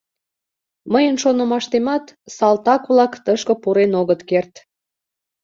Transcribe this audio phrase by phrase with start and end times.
[0.91, 2.05] Мыйын шонымаштемат,
[2.35, 4.53] салтак-влак тышке пурен огыт керт.